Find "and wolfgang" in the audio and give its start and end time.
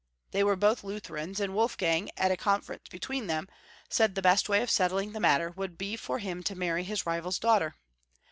1.39-2.09